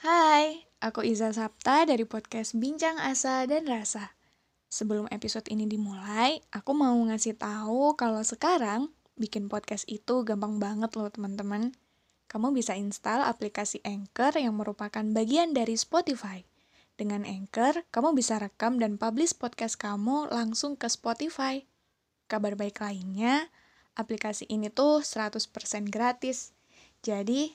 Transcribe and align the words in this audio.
Hai, 0.00 0.64
aku 0.80 1.04
Iza 1.04 1.28
Sapta 1.28 1.84
dari 1.84 2.08
podcast 2.08 2.56
Bincang 2.56 2.96
Asa 2.96 3.44
dan 3.44 3.68
Rasa. 3.68 4.16
Sebelum 4.72 5.04
episode 5.12 5.44
ini 5.52 5.68
dimulai, 5.68 6.40
aku 6.56 6.72
mau 6.72 6.96
ngasih 7.04 7.36
tahu 7.36 8.00
kalau 8.00 8.24
sekarang 8.24 8.88
bikin 9.20 9.52
podcast 9.52 9.84
itu 9.92 10.24
gampang 10.24 10.56
banget 10.56 10.96
loh 10.96 11.12
teman-teman 11.12 11.76
kamu 12.32 12.56
bisa 12.56 12.80
install 12.80 13.28
aplikasi 13.28 13.84
Anchor 13.84 14.40
yang 14.40 14.56
merupakan 14.56 15.04
bagian 15.04 15.52
dari 15.52 15.76
Spotify. 15.76 16.48
Dengan 16.96 17.28
Anchor, 17.28 17.84
kamu 17.92 18.16
bisa 18.16 18.40
rekam 18.40 18.80
dan 18.80 18.96
publish 18.96 19.36
podcast 19.36 19.76
kamu 19.76 20.32
langsung 20.32 20.80
ke 20.80 20.88
Spotify. 20.88 21.68
Kabar 22.24 22.56
baik 22.56 22.80
lainnya, 22.80 23.52
aplikasi 24.00 24.48
ini 24.48 24.72
tuh 24.72 25.04
100% 25.04 25.44
gratis. 25.92 26.56
Jadi, 27.04 27.52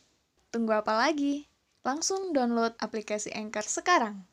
tunggu 0.53 0.77
apa 0.77 0.93
lagi? 0.93 1.54
Langsung 1.85 2.33
download 2.33 2.73
aplikasi 2.81 3.29
Anchor 3.29 3.61
sekarang. 3.61 4.25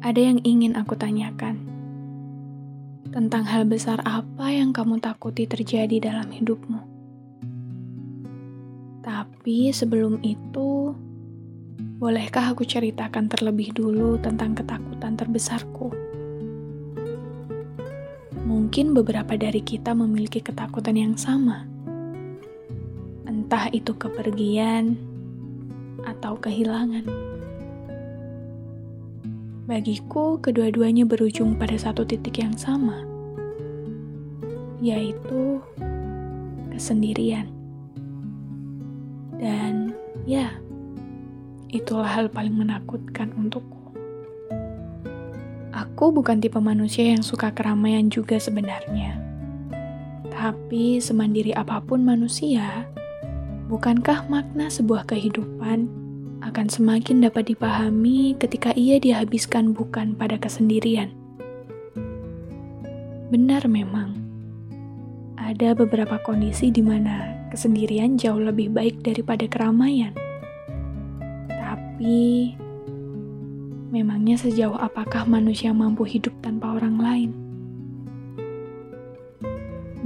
Ada 0.00 0.16
yang 0.16 0.40
ingin 0.40 0.72
aku 0.72 0.96
tanyakan 0.96 1.68
tentang 3.12 3.44
hal 3.44 3.68
besar 3.68 4.00
apa 4.08 4.48
yang 4.48 4.72
kamu 4.72 5.04
takuti 5.04 5.44
terjadi 5.44 6.00
dalam 6.00 6.32
hidupmu. 6.32 6.80
Tapi 9.04 9.68
sebelum 9.68 10.24
itu, 10.24 10.96
bolehkah 12.00 12.56
aku 12.56 12.64
ceritakan 12.64 13.28
terlebih 13.28 13.76
dulu 13.76 14.16
tentang 14.16 14.56
ketakutan 14.56 15.12
terbesarku? 15.12 15.92
Mungkin 18.48 18.96
beberapa 18.96 19.36
dari 19.36 19.60
kita 19.60 19.92
memiliki 19.92 20.40
ketakutan 20.40 20.96
yang 20.96 21.12
sama. 21.20 21.76
Entah 23.48 23.72
itu 23.72 23.96
kepergian 23.96 25.00
atau 26.04 26.36
kehilangan. 26.36 27.00
Bagiku, 29.64 30.36
kedua-duanya 30.36 31.08
berujung 31.08 31.56
pada 31.56 31.72
satu 31.80 32.04
titik 32.04 32.44
yang 32.44 32.52
sama, 32.60 33.08
yaitu 34.84 35.64
kesendirian. 36.76 37.48
Dan 39.40 39.96
ya, 40.28 40.52
itulah 41.72 42.04
hal 42.04 42.28
paling 42.28 42.52
menakutkan 42.52 43.32
untukku. 43.32 43.96
Aku 45.72 46.12
bukan 46.12 46.36
tipe 46.36 46.60
manusia 46.60 47.16
yang 47.16 47.24
suka 47.24 47.48
keramaian 47.56 48.12
juga 48.12 48.36
sebenarnya. 48.36 49.16
Tapi 50.28 51.00
semandiri 51.00 51.56
apa 51.56 51.80
pun 51.80 52.04
manusia, 52.04 52.84
bukankah 53.68 54.24
makna 54.32 54.72
sebuah 54.72 55.04
kehidupan 55.04 55.92
akan 56.40 56.66
semakin 56.72 57.20
dapat 57.20 57.52
dipahami 57.52 58.32
ketika 58.40 58.72
ia 58.72 58.96
dihabiskan 58.96 59.76
bukan 59.76 60.16
pada 60.16 60.40
kesendirian. 60.40 61.12
Benar 63.28 63.68
memang, 63.68 64.16
ada 65.36 65.76
beberapa 65.76 66.16
kondisi 66.24 66.72
di 66.72 66.80
mana 66.80 67.44
kesendirian 67.52 68.16
jauh 68.16 68.40
lebih 68.40 68.72
baik 68.72 69.04
daripada 69.04 69.44
keramaian. 69.44 70.16
Tapi, 71.52 72.56
memangnya 73.92 74.40
sejauh 74.40 74.80
apakah 74.80 75.28
manusia 75.28 75.76
mampu 75.76 76.08
hidup 76.08 76.32
tanpa 76.40 76.72
orang 76.72 76.96
lain? 76.96 77.47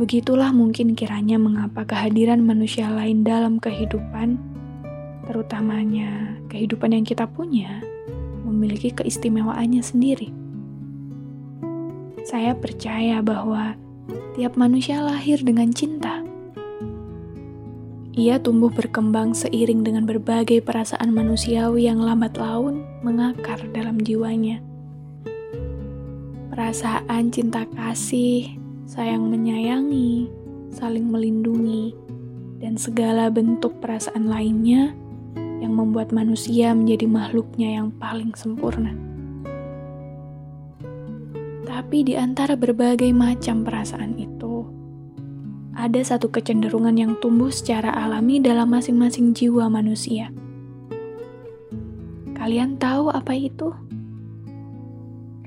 Begitulah 0.01 0.57
mungkin 0.57 0.97
kiranya 0.97 1.37
mengapa 1.37 1.85
kehadiran 1.85 2.41
manusia 2.41 2.89
lain 2.89 3.29
dalam 3.29 3.61
kehidupan 3.61 4.41
terutamanya 5.29 6.37
kehidupan 6.51 6.93
yang 6.93 7.05
kita 7.07 7.25
punya, 7.25 7.81
memiliki 8.45 8.93
keistimewaannya 8.93 9.81
sendiri. 9.81 10.29
Saya 12.23 12.55
percaya 12.55 13.19
bahwa 13.25 13.75
tiap 14.37 14.55
manusia 14.55 15.01
lahir 15.03 15.41
dengan 15.43 15.73
cinta. 15.73 16.23
Ia 18.13 18.37
tumbuh 18.37 18.69
berkembang 18.69 19.33
seiring 19.33 19.89
dengan 19.89 20.05
berbagai 20.05 20.61
perasaan 20.61 21.17
manusiawi 21.17 21.89
yang 21.89 22.05
lambat 22.05 22.37
laun 22.37 22.85
mengakar 23.01 23.57
dalam 23.73 23.97
jiwanya. 24.05 24.61
Perasaan 26.53 27.33
cinta 27.33 27.65
kasih, 27.73 28.62
sayang 28.93 29.25
menyayangi, 29.33 30.29
saling 30.69 31.09
melindungi, 31.09 31.97
dan 32.61 32.77
segala 32.77 33.33
bentuk 33.33 33.81
perasaan 33.81 34.29
lainnya 34.29 34.93
yang 35.65 35.73
membuat 35.73 36.13
manusia 36.13 36.77
menjadi 36.77 37.09
makhluknya 37.09 37.81
yang 37.81 37.89
paling 37.97 38.37
sempurna. 38.37 38.93
Tapi 41.65 42.05
di 42.05 42.21
antara 42.21 42.53
berbagai 42.53 43.09
macam 43.17 43.65
perasaan 43.65 44.13
itu, 44.21 44.69
ada 45.73 46.05
satu 46.05 46.29
kecenderungan 46.29 46.93
yang 46.93 47.17
tumbuh 47.17 47.49
secara 47.49 47.97
alami 47.97 48.45
dalam 48.45 48.69
masing-masing 48.77 49.33
jiwa 49.33 49.73
manusia. 49.73 50.29
Kalian 52.37 52.77
tahu 52.77 53.09
apa 53.09 53.33
itu? 53.33 53.73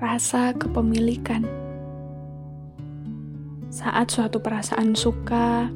Rasa 0.01 0.49
kepemilikan. 0.57 1.64
Saat 3.75 4.15
suatu 4.15 4.39
perasaan 4.39 4.95
suka, 4.95 5.67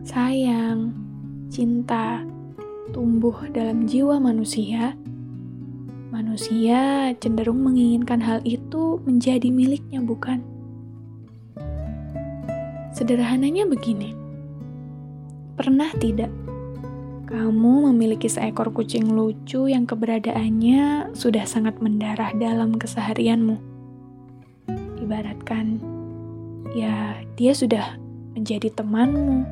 sayang, 0.00 0.96
cinta, 1.52 2.24
tumbuh 2.96 3.36
dalam 3.52 3.84
jiwa 3.84 4.16
manusia, 4.16 4.96
manusia 6.08 7.12
cenderung 7.20 7.60
menginginkan 7.60 8.24
hal 8.24 8.40
itu 8.48 8.96
menjadi 9.04 9.52
miliknya, 9.52 10.00
bukan? 10.00 10.40
Sederhananya 12.96 13.68
begini: 13.68 14.16
pernah 15.52 15.92
tidak 16.00 16.32
kamu 17.28 17.92
memiliki 17.92 18.32
seekor 18.32 18.72
kucing 18.72 19.04
lucu 19.04 19.68
yang 19.68 19.84
keberadaannya 19.84 21.12
sudah 21.12 21.44
sangat 21.44 21.76
mendarah 21.84 22.32
dalam 22.40 22.80
keseharianmu? 22.80 23.60
Ibaratkan, 25.04 25.97
ya, 26.74 27.20
dia 27.38 27.52
sudah 27.54 27.96
menjadi 28.34 28.72
temanmu, 28.74 29.46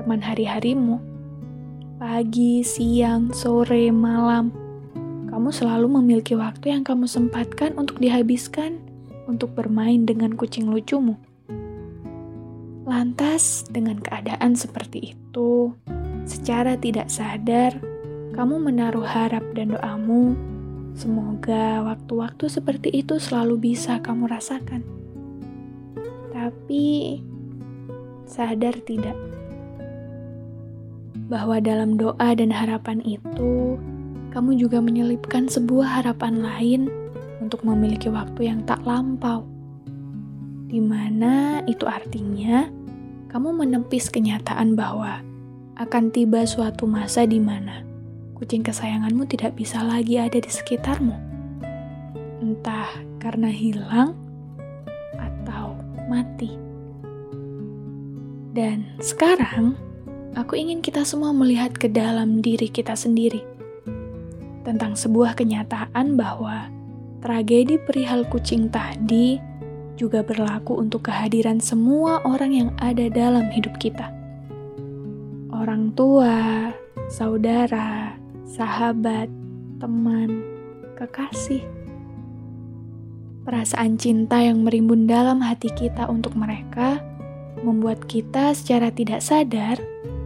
teman 0.00 0.20
hari-harimu 0.20 1.14
pagi, 2.04 2.60
siang, 2.60 3.32
sore, 3.32 3.88
malam. 3.88 4.52
Kamu 5.30 5.50
selalu 5.50 5.98
memiliki 5.98 6.36
waktu 6.36 6.76
yang 6.76 6.84
kamu 6.84 7.08
sempatkan 7.08 7.74
untuk 7.80 7.96
dihabiskan 7.96 8.76
untuk 9.24 9.56
bermain 9.56 10.04
dengan 10.04 10.36
kucing 10.36 10.68
lucumu. 10.68 11.16
Lantas, 12.84 13.64
dengan 13.72 13.98
keadaan 14.04 14.52
seperti 14.52 15.16
itu, 15.16 15.72
secara 16.28 16.76
tidak 16.76 17.08
sadar, 17.08 17.80
kamu 18.36 18.60
menaruh 18.60 19.06
harap 19.06 19.42
dan 19.56 19.72
doamu. 19.72 20.36
Semoga 20.94 21.82
waktu-waktu 21.88 22.52
seperti 22.52 22.92
itu 22.92 23.16
selalu 23.16 23.72
bisa 23.72 23.98
kamu 24.04 24.28
rasakan. 24.28 24.93
Tapi, 26.44 27.24
sadar 28.28 28.76
tidak 28.84 29.16
bahwa 31.32 31.56
dalam 31.56 31.96
doa 31.96 32.36
dan 32.36 32.52
harapan 32.52 33.00
itu, 33.00 33.80
kamu 34.28 34.60
juga 34.60 34.84
menyelipkan 34.84 35.48
sebuah 35.48 36.04
harapan 36.04 36.44
lain 36.44 36.92
untuk 37.40 37.64
memiliki 37.64 38.12
waktu 38.12 38.52
yang 38.52 38.60
tak 38.68 38.84
lampau, 38.84 39.48
di 40.68 40.84
mana 40.84 41.64
itu 41.64 41.88
artinya 41.88 42.68
kamu 43.32 43.64
menepis 43.64 44.12
kenyataan 44.12 44.76
bahwa 44.76 45.24
akan 45.80 46.12
tiba 46.12 46.44
suatu 46.44 46.84
masa 46.84 47.24
di 47.24 47.40
mana 47.40 47.88
kucing 48.36 48.60
kesayanganmu 48.60 49.24
tidak 49.32 49.56
bisa 49.56 49.80
lagi 49.80 50.20
ada 50.20 50.36
di 50.36 50.50
sekitarmu, 50.52 51.16
entah 52.44 53.00
karena 53.16 53.48
hilang 53.48 54.23
mati. 56.14 56.54
Dan 58.54 58.86
sekarang, 59.02 59.74
aku 60.38 60.54
ingin 60.54 60.78
kita 60.78 61.02
semua 61.02 61.34
melihat 61.34 61.74
ke 61.74 61.90
dalam 61.90 62.38
diri 62.38 62.70
kita 62.70 62.94
sendiri. 62.94 63.42
Tentang 64.62 64.94
sebuah 64.94 65.34
kenyataan 65.34 66.14
bahwa 66.14 66.70
tragedi 67.18 67.82
perihal 67.82 68.22
kucing 68.30 68.70
tadi 68.70 69.42
juga 69.98 70.22
berlaku 70.22 70.78
untuk 70.78 71.10
kehadiran 71.10 71.58
semua 71.58 72.22
orang 72.22 72.52
yang 72.54 72.70
ada 72.78 73.10
dalam 73.10 73.50
hidup 73.50 73.74
kita. 73.82 74.06
Orang 75.50 75.90
tua, 75.98 76.70
saudara, 77.10 78.14
sahabat, 78.46 79.26
teman, 79.82 80.46
kekasih. 80.94 81.73
Perasaan 83.44 84.00
cinta 84.00 84.40
yang 84.40 84.64
merimbun 84.64 85.04
dalam 85.04 85.44
hati 85.44 85.68
kita 85.68 86.08
untuk 86.08 86.32
mereka 86.32 87.04
membuat 87.60 88.08
kita 88.08 88.56
secara 88.56 88.88
tidak 88.88 89.20
sadar 89.20 89.76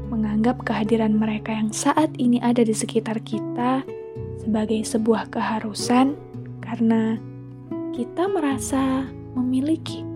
menganggap 0.06 0.62
kehadiran 0.62 1.18
mereka 1.18 1.50
yang 1.50 1.74
saat 1.74 2.14
ini 2.14 2.38
ada 2.38 2.62
di 2.62 2.70
sekitar 2.70 3.18
kita 3.26 3.82
sebagai 4.38 4.86
sebuah 4.86 5.34
keharusan 5.34 6.14
karena 6.62 7.18
kita 7.90 8.30
merasa 8.30 9.10
memiliki. 9.34 10.06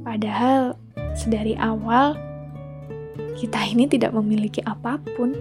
Padahal 0.00 0.80
sedari 1.12 1.52
awal 1.60 2.16
kita 3.36 3.68
ini 3.68 3.84
tidak 3.84 4.16
memiliki 4.16 4.64
apa 4.64 4.96
pun. 5.12 5.36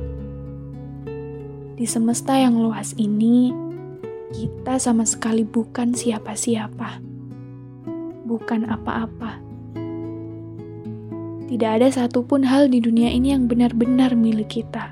Di 1.80 1.88
semesta 1.88 2.36
yang 2.36 2.60
luas 2.60 2.92
ini, 3.00 3.67
kita 4.36 4.80
sama 4.82 5.08
sekali 5.08 5.48
bukan 5.48 5.96
siapa-siapa, 5.96 7.00
bukan 8.28 8.68
apa-apa 8.68 9.48
tidak 11.48 11.80
ada 11.80 11.88
satupun 11.88 12.44
hal 12.44 12.68
di 12.68 12.84
dunia 12.84 13.08
ini 13.08 13.32
yang 13.32 13.48
benar-benar 13.48 14.20
milik 14.20 14.60
kita. 14.60 14.92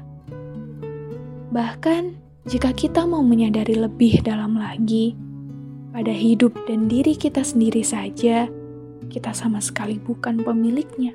Bahkan, 1.52 2.04
jika 2.48 2.72
kita 2.72 3.04
mau 3.04 3.20
menyadari 3.20 3.76
lebih 3.76 4.24
dalam 4.24 4.56
lagi, 4.56 5.20
pada 5.92 6.16
hidup 6.16 6.56
dan 6.64 6.88
diri 6.88 7.12
kita 7.20 7.44
sendiri 7.44 7.84
saja, 7.84 8.48
kita 9.12 9.36
sama 9.36 9.60
sekali 9.60 10.00
bukan 10.00 10.48
pemiliknya. 10.48 11.12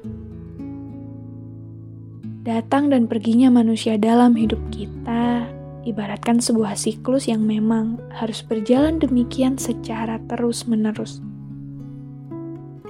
Datang 2.44 2.92
dan 2.92 3.08
perginya 3.08 3.48
manusia 3.48 3.96
dalam 3.96 4.36
hidup 4.36 4.60
kita 4.68 5.48
ibaratkan 5.84 6.42
sebuah 6.42 6.76
siklus 6.76 7.28
yang 7.28 7.44
memang 7.44 7.96
harus 8.12 8.44
berjalan 8.44 9.00
demikian 9.00 9.56
secara 9.56 10.20
terus-menerus. 10.28 11.24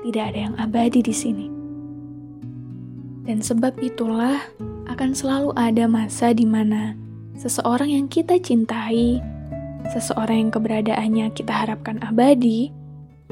Tidak 0.01 0.25
ada 0.25 0.39
yang 0.51 0.55
abadi 0.59 1.05
di 1.05 1.15
sini. 1.15 1.47
Dan 3.29 3.45
sebab 3.45 3.79
itulah 3.79 4.43
akan 4.91 5.15
selalu 5.15 5.55
ada 5.55 5.87
masa 5.87 6.35
di 6.35 6.49
mana 6.49 6.99
seseorang 7.39 7.95
yang 7.95 8.07
kita 8.11 8.41
cintai, 8.43 9.23
seseorang 9.95 10.49
yang 10.49 10.51
keberadaannya 10.51 11.31
kita 11.37 11.53
harapkan 11.53 12.03
abadi, 12.03 12.75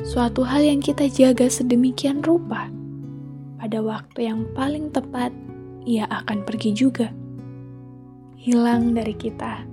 suatu 0.07 0.47
hal 0.47 0.63
yang 0.63 0.79
kita 0.79 1.11
jaga 1.11 1.51
sedemikian 1.51 2.23
rupa, 2.23 2.71
pada 3.59 3.83
waktu 3.83 4.31
yang 4.31 4.47
paling 4.55 4.95
tepat 4.95 5.35
ia 5.83 6.07
akan 6.09 6.47
pergi 6.47 6.71
juga, 6.77 7.11
hilang 8.39 8.95
dari 8.95 9.19
kita. 9.19 9.67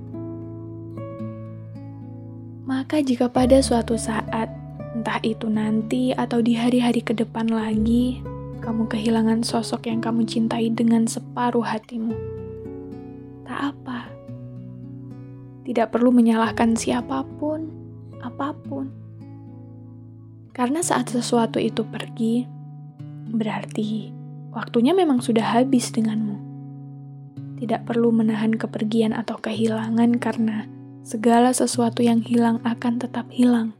Maka 2.65 2.97
jika 3.05 3.29
pada 3.29 3.61
suatu 3.61 3.93
saat, 3.93 4.49
entah 4.97 5.21
itu 5.21 5.45
nanti 5.45 6.17
atau 6.17 6.41
di 6.41 6.57
hari-hari 6.57 7.05
ke 7.05 7.13
depan 7.13 7.45
lagi, 7.45 8.25
kamu 8.65 8.89
kehilangan 8.89 9.45
sosok 9.45 9.85
yang 9.85 10.01
kamu 10.01 10.25
cintai 10.25 10.73
dengan 10.73 11.05
separuh 11.05 11.61
hatimu. 11.61 12.17
Tak 13.45 13.77
apa. 13.77 14.09
Tidak 15.61 15.93
perlu 15.93 16.09
menyalahkan 16.09 16.73
siapa 16.73 17.21
pun, 17.37 17.69
apa 18.25 18.57
pun. 18.65 18.89
Karena 20.57 20.81
saat 20.81 21.13
sesuatu 21.13 21.61
itu 21.61 21.85
pergi, 21.85 22.49
berarti 23.29 24.09
waktunya 24.49 24.97
memang 24.97 25.21
sudah 25.21 25.53
habis 25.53 25.93
denganmu. 25.93 26.34
Tidak 27.55 27.87
perlu 27.87 28.11
menahan 28.11 28.55
kepergian 28.55 29.15
atau 29.15 29.39
kehilangan 29.39 30.19
karena 30.19 30.67
segala 31.05 31.55
sesuatu 31.55 32.03
yang 32.03 32.19
hilang 32.19 32.59
akan 32.67 32.99
tetap 32.99 33.31
hilang. 33.31 33.71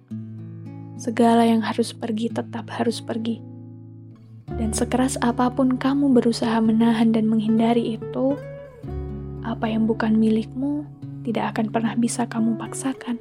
Segala 0.95 1.43
yang 1.43 1.59
harus 1.59 1.91
pergi 1.91 2.31
tetap 2.31 2.71
harus 2.71 3.03
pergi 3.03 3.55
dan 4.55 4.71
sekeras 4.71 5.17
apa 5.19 5.49
pun 5.51 5.75
kamu 5.75 6.15
berusaha 6.15 6.55
menahan 6.61 7.11
dan 7.11 7.27
menghindari 7.27 7.99
itu, 7.99 8.37
apa 9.41 9.67
yang 9.67 9.89
bukan 9.89 10.15
milikmu 10.15 10.87
tidak 11.27 11.55
akan 11.55 11.73
pernah 11.73 11.93
bisa 11.97 12.29
kamu 12.29 12.55
paksakan. 12.55 13.17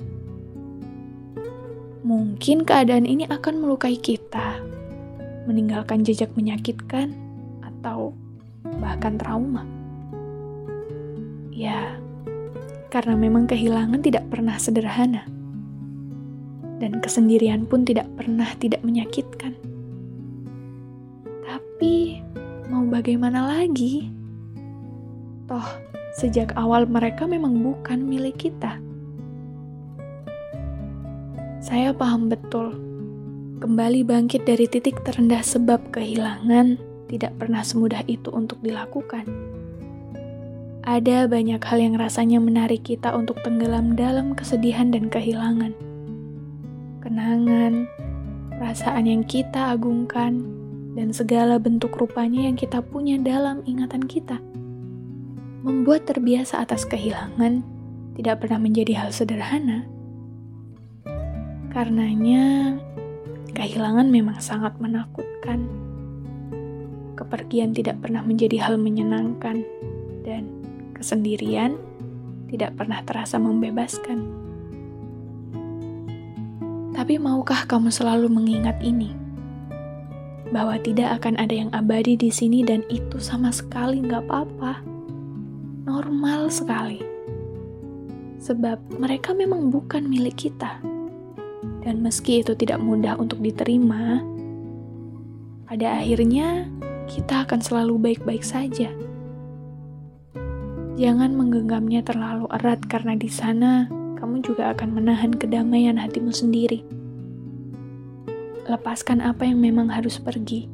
Mungkin 2.05 2.69
keadaan 2.69 3.09
ini 3.09 3.25
akan 3.27 3.65
melukai 3.65 3.97
kita, 3.97 4.61
meninggalkan 5.49 6.05
jejak 6.05 6.29
menyakitkan, 6.37 7.17
atau 7.65 8.13
bahkan 8.79 9.17
trauma. 9.17 9.65
Ya, 11.55 12.03
karena 12.91 13.15
memang 13.15 13.47
kehilangan 13.47 14.03
tidak 14.03 14.27
pernah 14.27 14.59
sederhana, 14.59 15.23
dan 16.83 16.99
kesendirian 16.99 17.63
pun 17.63 17.87
tidak 17.87 18.11
pernah 18.19 18.51
tidak 18.59 18.83
menyakitkan. 18.83 19.55
Tapi 21.47 22.19
mau 22.67 22.83
bagaimana 22.91 23.47
lagi? 23.47 24.11
Toh, 25.47 25.69
sejak 26.19 26.59
awal 26.59 26.91
mereka 26.91 27.23
memang 27.31 27.63
bukan 27.63 28.03
milik 28.03 28.51
kita. 28.51 28.83
Saya 31.63 31.95
paham 31.95 32.27
betul. 32.27 32.75
Kembali 33.63 34.03
bangkit 34.03 34.43
dari 34.43 34.67
titik 34.67 35.07
terendah 35.07 35.41
sebab 35.41 35.95
kehilangan 35.95 36.83
tidak 37.07 37.31
pernah 37.39 37.63
semudah 37.63 38.03
itu 38.11 38.35
untuk 38.35 38.59
dilakukan. 38.59 39.54
Ada 40.85 41.25
banyak 41.33 41.65
hal 41.65 41.79
yang 41.81 41.97
rasanya 41.97 42.45
menarik 42.45 42.85
kita 42.85 43.17
untuk 43.17 43.41
tenggelam 43.41 43.97
dalam 43.97 44.37
kesedihan 44.37 44.93
dan 44.93 45.09
kehilangan. 45.09 45.73
Kenangan, 47.01 47.89
perasaan 48.61 49.09
yang 49.09 49.25
kita 49.25 49.73
agungkan, 49.73 50.45
dan 50.93 51.09
segala 51.09 51.57
bentuk 51.57 51.97
rupanya 51.97 52.45
yang 52.45 52.53
kita 52.53 52.85
punya 52.85 53.17
dalam 53.17 53.65
ingatan 53.65 54.05
kita. 54.05 54.37
Membuat 55.65 56.05
terbiasa 56.05 56.61
atas 56.61 56.85
kehilangan 56.85 57.65
tidak 58.21 58.45
pernah 58.45 58.61
menjadi 58.61 58.93
hal 59.01 59.09
sederhana. 59.09 59.89
Karenanya, 61.73 62.77
kehilangan 63.57 64.13
memang 64.13 64.37
sangat 64.37 64.77
menakutkan. 64.77 65.65
Kepergian 67.17 67.73
tidak 67.73 68.05
pernah 68.05 68.21
menjadi 68.21 68.69
hal 68.69 68.77
menyenangkan, 68.77 69.65
dan 70.29 70.45
kesendirian 71.05 71.77
tidak 72.49 72.81
pernah 72.81 73.05
terasa 73.05 73.37
membebaskan. 73.37 74.25
Tapi 76.97 77.21
maukah 77.21 77.69
kamu 77.69 77.93
selalu 77.93 78.33
mengingat 78.33 78.81
ini? 78.81 79.25
bahwa 80.55 80.79
tidak 80.79 81.19
akan 81.19 81.35
ada 81.35 81.67
yang 81.67 81.71
abadi 81.75 82.15
di 82.15 82.31
sini 82.31 82.63
dan 82.63 82.87
itu 82.87 83.19
sama 83.19 83.51
sekali 83.51 83.99
nggak 84.07 84.23
apa-apa. 84.31 84.87
Normal 85.83 86.47
sekali. 86.47 87.03
Sebab 88.39 89.03
mereka 89.03 89.35
memang 89.35 89.75
bukan 89.75 90.07
milik 90.07 90.47
kita. 90.47 90.79
Dan 91.83 92.07
meski 92.07 92.41
itu 92.47 92.55
tidak 92.55 92.79
mudah 92.79 93.19
untuk 93.19 93.43
diterima, 93.43 94.23
pada 95.67 96.01
akhirnya 96.01 96.71
kita 97.11 97.45
akan 97.45 97.61
selalu 97.61 97.99
baik-baik 97.99 98.47
saja. 98.47 98.89
Jangan 100.95 101.35
menggenggamnya 101.35 102.07
terlalu 102.07 102.47
erat 102.55 102.83
karena 102.87 103.19
di 103.19 103.27
sana 103.27 103.91
kamu 104.19 104.47
juga 104.47 104.71
akan 104.71 104.95
menahan 104.95 105.35
kedamaian 105.35 105.99
hatimu 105.99 106.31
sendiri 106.31 106.87
lepaskan 108.69 109.21
apa 109.21 109.45
yang 109.45 109.61
memang 109.61 109.93
harus 109.93 110.17
pergi. 110.17 110.69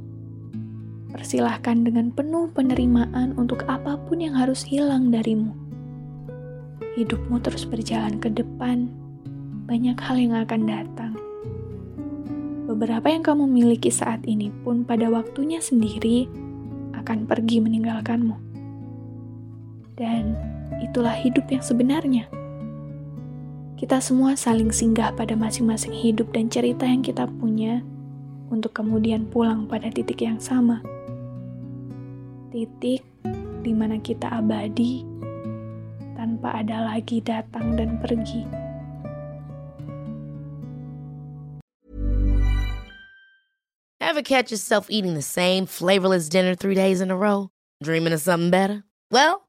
Persilahkan 1.10 1.82
dengan 1.82 2.14
penuh 2.14 2.46
penerimaan 2.54 3.34
untuk 3.34 3.66
apa 3.66 3.98
pun 4.06 4.22
yang 4.22 4.38
harus 4.38 4.62
hilang 4.62 5.10
darimu. 5.10 5.50
Hidupmu 6.94 7.42
terus 7.42 7.66
berjalan 7.66 8.22
ke 8.22 8.30
depan, 8.30 8.86
banyak 9.66 9.98
hal 9.98 10.16
yang 10.18 10.34
akan 10.38 10.62
datang. 10.66 11.12
Beberapa 12.70 13.10
yang 13.10 13.26
kamu 13.26 13.50
miliki 13.50 13.90
saat 13.90 14.22
ini 14.30 14.54
pun 14.62 14.86
pada 14.86 15.10
waktunya 15.10 15.58
sendiri 15.58 16.30
akan 16.94 17.26
pergi 17.26 17.58
meninggalkanmu. 17.58 18.50
Dan 19.99 20.38
itulah 20.82 21.14
hidup 21.14 21.49
yang 21.50 21.64
sebenarnya 21.64 22.30
kita 23.80 23.97
semua 23.97 24.37
saling 24.37 24.68
singgah 24.68 25.09
pada 25.16 25.32
masing-masing 25.32 25.97
hidup 25.97 26.28
dan 26.37 26.52
cerita 26.52 26.85
yang 26.85 27.00
kita 27.00 27.25
punya 27.40 27.80
untuk 28.52 28.76
kemudian 28.76 29.25
pulang 29.32 29.64
pada 29.64 29.88
titik 29.88 30.20
yang 30.20 30.37
sama. 30.37 30.85
Titik 32.52 33.00
di 33.64 33.73
mana 33.73 33.97
kita 33.97 34.28
abadi 34.37 35.00
tanpa 36.12 36.61
ada 36.61 36.92
lagi 36.92 37.25
datang 37.25 37.80
dan 37.80 37.97
pergi. 38.04 38.44
Ever 43.97 44.20
catch 44.20 44.52
yourself 44.52 44.92
eating 44.92 45.16
the 45.16 45.25
same 45.25 45.64
flavorless 45.64 46.28
dinner 46.28 46.52
three 46.52 46.76
days 46.76 47.00
in 47.00 47.09
a 47.09 47.16
row? 47.16 47.49
Dreaming 47.80 48.12
of 48.12 48.20
something 48.20 48.52
better? 48.52 48.85
Well, 49.09 49.49